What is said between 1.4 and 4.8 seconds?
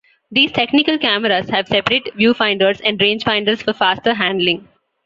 have separate viewfinders and rangefinders for faster handling.